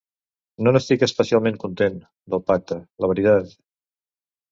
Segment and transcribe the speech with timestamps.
[0.67, 1.99] No n’estic especialment content,
[2.35, 3.53] del pacte, la veritat.